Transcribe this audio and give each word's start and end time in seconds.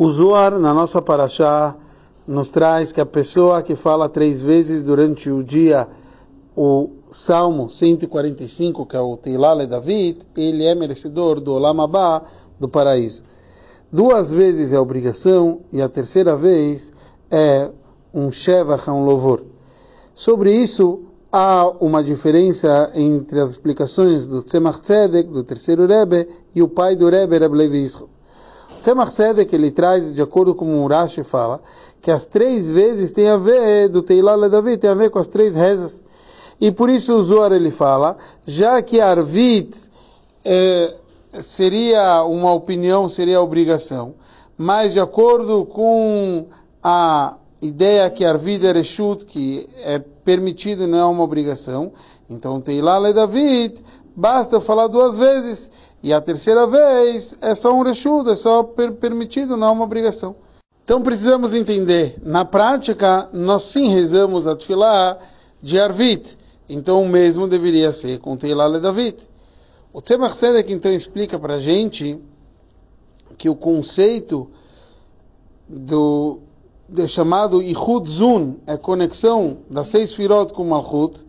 O 0.00 0.08
Zohar, 0.08 0.60
na 0.60 0.72
nossa 0.72 1.02
paraxá, 1.02 1.74
nos 2.24 2.52
traz 2.52 2.92
que 2.92 3.00
a 3.00 3.04
pessoa 3.04 3.64
que 3.64 3.74
fala 3.74 4.08
três 4.08 4.40
vezes 4.40 4.80
durante 4.80 5.28
o 5.28 5.42
dia 5.42 5.88
o 6.56 6.90
Salmo 7.10 7.68
145, 7.68 8.86
que 8.86 8.96
é 8.96 9.00
o 9.00 9.16
Teilale 9.16 9.66
David, 9.66 10.18
ele 10.36 10.64
é 10.64 10.72
merecedor 10.72 11.40
do 11.40 11.52
Olam 11.52 11.90
do 12.60 12.68
paraíso. 12.68 13.24
Duas 13.90 14.30
vezes 14.30 14.72
é 14.72 14.78
obrigação 14.78 15.62
e 15.72 15.82
a 15.82 15.88
terceira 15.88 16.36
vez 16.36 16.92
é 17.28 17.68
um 18.14 18.30
Shevach, 18.30 18.88
um 18.88 19.04
louvor. 19.04 19.42
Sobre 20.14 20.54
isso, 20.54 21.00
há 21.32 21.68
uma 21.80 22.04
diferença 22.04 22.92
entre 22.94 23.40
as 23.40 23.50
explicações 23.50 24.28
do 24.28 24.44
Tzemach 24.44 24.80
Tzedek, 24.80 25.28
do 25.28 25.42
terceiro 25.42 25.88
Rebbe, 25.88 26.28
e 26.54 26.62
o 26.62 26.68
pai 26.68 26.94
do 26.94 27.08
Rebbe, 27.08 27.36
Rebbe 27.36 27.56
Levi. 27.56 27.90
Tzemach 28.80 29.10
Tzedek, 29.10 29.54
ele 29.54 29.70
traz, 29.70 30.14
de 30.14 30.22
acordo 30.22 30.54
com 30.54 30.84
o 30.84 30.86
Rashi 30.86 31.22
fala, 31.22 31.60
que 32.00 32.10
as 32.10 32.24
três 32.24 32.70
vezes 32.70 33.12
tem 33.12 33.28
a 33.28 33.36
ver, 33.36 33.88
do 33.88 34.02
Teilah 34.02 34.48
Davi, 34.48 34.76
tem 34.76 34.90
a 34.90 34.94
ver 34.94 35.10
com 35.10 35.18
as 35.18 35.28
três 35.28 35.56
rezas. 35.56 36.04
E 36.60 36.70
por 36.72 36.90
isso 36.90 37.14
o 37.14 37.22
Zohar 37.22 37.52
ele 37.52 37.70
fala, 37.70 38.16
já 38.46 38.80
que 38.82 39.00
Arvit 39.00 39.76
é, 40.44 40.94
seria 41.32 42.24
uma 42.24 42.52
opinião, 42.52 43.08
seria 43.08 43.40
obrigação, 43.40 44.14
mas 44.56 44.92
de 44.92 45.00
acordo 45.00 45.64
com 45.66 46.46
a 46.82 47.36
ideia 47.60 48.08
que 48.10 48.24
Arvit 48.24 48.66
é 48.66 48.72
Reshut, 48.72 49.24
que 49.24 49.68
é 49.82 49.98
permitido, 49.98 50.86
não 50.86 50.98
é 50.98 51.04
uma 51.04 51.24
obrigação, 51.24 51.92
então 52.28 52.60
Teilah 52.60 53.12
David, 53.12 53.82
basta 54.14 54.60
falar 54.60 54.88
duas 54.88 55.16
vezes. 55.16 55.70
E 56.02 56.12
a 56.12 56.20
terceira 56.20 56.66
vez 56.66 57.36
é 57.40 57.54
só 57.54 57.74
um 57.74 57.82
rechudo, 57.82 58.30
é 58.30 58.36
só 58.36 58.62
per 58.62 58.92
permitido, 58.92 59.56
não 59.56 59.68
é 59.68 59.70
uma 59.70 59.84
obrigação. 59.84 60.36
Então 60.84 61.02
precisamos 61.02 61.52
entender, 61.52 62.16
na 62.22 62.44
prática, 62.44 63.28
nós 63.32 63.64
sim 63.64 63.88
rezamos 63.88 64.46
a 64.46 64.56
tefilá 64.56 65.18
de 65.62 65.78
Arvit. 65.78 66.38
Então 66.68 67.02
o 67.02 67.08
mesmo 67.08 67.48
deveria 67.48 67.92
ser 67.92 68.18
com 68.20 68.36
Teilá 68.36 68.68
David. 68.78 69.16
O 69.92 70.00
Tzemach 70.00 70.34
Tzedek 70.34 70.72
então 70.72 70.92
explica 70.92 71.38
para 71.38 71.54
a 71.54 71.60
gente 71.60 72.18
que 73.36 73.48
o 73.48 73.54
conceito 73.54 74.50
do, 75.68 76.40
do 76.88 77.06
chamado 77.06 77.62
Ichud 77.62 78.08
Zun, 78.08 78.54
é 78.66 78.76
conexão 78.76 79.58
das 79.68 79.88
seis 79.88 80.14
firot 80.14 80.52
com 80.52 80.64
Malchut, 80.64 81.26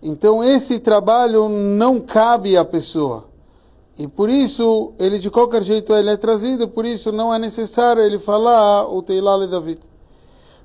então 0.00 0.44
esse 0.44 0.78
trabalho 0.78 1.48
não 1.48 1.98
cabe 2.00 2.56
à 2.56 2.64
pessoa. 2.64 3.24
E 3.98 4.06
por 4.06 4.30
isso, 4.30 4.92
ele 4.96 5.18
de 5.18 5.28
qualquer 5.28 5.64
jeito 5.64 5.92
ele 5.92 6.10
é 6.10 6.16
trazido, 6.16 6.68
por 6.68 6.86
isso 6.86 7.10
não 7.10 7.34
é 7.34 7.38
necessário 7.38 8.00
ele 8.00 8.20
falar 8.20 8.86
o 8.88 9.02
Teilale 9.02 9.48
David. 9.48 9.80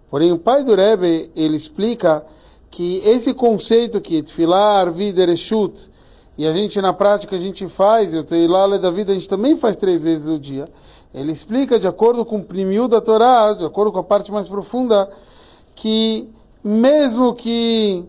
Porém, 0.07 0.31
o 0.31 0.37
pai 0.37 0.63
do 0.63 0.75
Rebbe, 0.75 1.31
ele 1.35 1.57
explica 1.57 2.23
que 2.69 2.97
esse 3.03 3.33
conceito 3.33 3.99
que 3.99 4.21
Tfilar, 4.21 4.91
Vider, 4.91 5.29
Eshut, 5.29 5.89
e 6.37 6.45
a 6.45 6.53
gente 6.53 6.79
na 6.79 6.93
prática 6.93 7.35
a 7.35 7.39
gente 7.39 7.67
faz, 7.67 8.13
o 8.13 8.23
Teilale 8.23 8.77
David 8.77 9.09
a 9.09 9.13
gente 9.15 9.27
também 9.27 9.55
faz 9.55 9.75
três 9.75 10.03
vezes 10.03 10.27
o 10.27 10.37
dia. 10.37 10.65
Ele 11.13 11.31
explica, 11.31 11.77
de 11.77 11.87
acordo 11.87 12.25
com 12.25 12.37
o 12.37 12.43
primiu 12.43 12.87
da 12.87 12.99
Torá, 12.99 13.53
de 13.53 13.63
acordo 13.63 13.91
com 13.91 13.99
a 13.99 14.03
parte 14.03 14.31
mais 14.31 14.47
profunda, 14.47 15.09
que 15.75 16.27
mesmo 16.63 17.35
que 17.35 18.03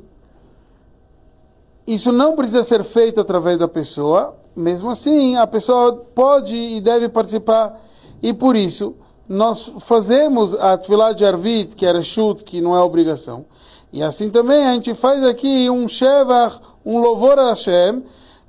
isso 1.86 2.10
não 2.10 2.34
precisa 2.34 2.64
ser 2.64 2.82
feito 2.82 3.20
através 3.20 3.58
da 3.58 3.68
pessoa, 3.68 4.36
mesmo 4.56 4.88
assim, 4.88 5.36
a 5.36 5.46
pessoa 5.46 5.96
pode 6.14 6.56
e 6.56 6.80
deve 6.80 7.08
participar. 7.08 7.78
E 8.22 8.32
por 8.32 8.56
isso, 8.56 8.94
nós 9.28 9.72
fazemos 9.80 10.54
a 10.54 10.78
Tfilah 10.78 11.12
de 11.12 11.26
Arvit, 11.26 11.76
que 11.76 11.84
era 11.84 12.00
chute, 12.02 12.44
que 12.44 12.60
não 12.60 12.74
é 12.74 12.80
obrigação. 12.80 13.44
E 13.92 14.02
assim 14.02 14.30
também 14.30 14.66
a 14.66 14.74
gente 14.74 14.94
faz 14.94 15.22
aqui 15.24 15.68
um 15.68 15.86
Shevach, 15.86 16.58
um 16.84 16.98
louvor 16.98 17.38
a 17.38 17.50
Hashem, 17.50 18.02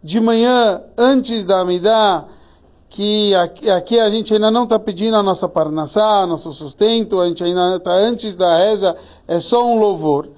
de 0.03 0.19
manhã, 0.19 0.81
antes 0.97 1.45
da 1.45 1.59
Amidah, 1.59 2.25
que 2.95 3.35
aqui, 3.35 3.69
aqui, 3.69 4.00
a 4.00 4.09
gente 4.09 4.33
ainda 4.33 4.50
não 4.50 4.63
está 4.63 4.79
pedindo 4.79 5.17
a 5.17 5.22
nossa 5.22 5.50
parnassá, 5.50 6.25
nosso 6.25 6.53
sustento, 6.53 7.19
a 7.19 7.28
gente 7.28 7.44
ainda 7.44 7.75
está 7.75 7.91
antes 7.91 8.38
da 8.38 8.57
reza, 8.57 8.95
é 9.28 9.38
só 9.41 9.67
um 9.67 9.78
louvor. 9.78 10.29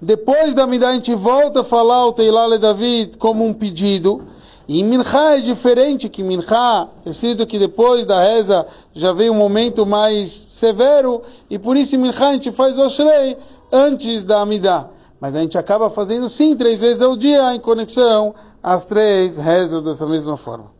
Depois 0.00 0.52
da 0.52 0.64
Amidah 0.64 0.88
a 0.88 0.94
gente 0.94 1.14
volta 1.14 1.60
a 1.60 1.64
falar 1.64 2.04
o 2.08 2.12
Teilale 2.12 2.58
David 2.58 3.16
como 3.18 3.46
um 3.46 3.54
pedido, 3.54 4.20
e 4.66 4.80
em 4.80 4.84
Minchá 4.84 5.36
é 5.36 5.40
diferente 5.42 6.08
que 6.08 6.24
Minchá, 6.24 6.88
é 7.06 7.12
sido 7.12 7.46
que 7.46 7.56
depois 7.56 8.04
da 8.04 8.20
reza 8.20 8.66
já 8.92 9.12
vem 9.12 9.30
um 9.30 9.34
momento 9.34 9.86
mais 9.86 10.28
severo, 10.32 11.22
e 11.48 11.56
por 11.56 11.76
isso 11.76 11.94
em 11.94 12.00
Minchá 12.00 12.30
a 12.30 12.32
gente 12.32 12.50
faz 12.50 12.76
o 12.76 12.82
Ashrei 12.82 13.36
antes 13.70 14.24
da 14.24 14.40
Amidah. 14.40 14.90
Mas 15.20 15.36
a 15.36 15.40
gente 15.40 15.56
acaba 15.56 15.88
fazendo 15.88 16.28
sim 16.28 16.56
três 16.56 16.80
vezes 16.80 17.00
ao 17.00 17.16
dia 17.16 17.54
em 17.54 17.60
conexão 17.60 18.34
às 18.60 18.84
três 18.84 19.36
rezas 19.36 19.80
dessa 19.82 20.04
mesma 20.04 20.36
forma. 20.36 20.72